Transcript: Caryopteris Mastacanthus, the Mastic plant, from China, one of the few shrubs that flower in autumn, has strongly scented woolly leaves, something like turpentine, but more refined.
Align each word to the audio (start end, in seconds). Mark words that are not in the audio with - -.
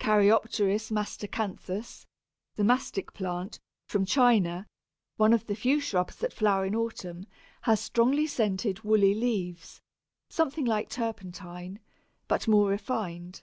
Caryopteris 0.00 0.90
Mastacanthus, 0.90 2.06
the 2.56 2.64
Mastic 2.64 3.12
plant, 3.12 3.60
from 3.86 4.04
China, 4.04 4.66
one 5.16 5.32
of 5.32 5.46
the 5.46 5.54
few 5.54 5.78
shrubs 5.78 6.16
that 6.16 6.32
flower 6.32 6.64
in 6.64 6.74
autumn, 6.74 7.24
has 7.62 7.78
strongly 7.78 8.26
scented 8.26 8.80
woolly 8.80 9.14
leaves, 9.14 9.80
something 10.28 10.64
like 10.64 10.88
turpentine, 10.88 11.78
but 12.26 12.48
more 12.48 12.68
refined. 12.70 13.42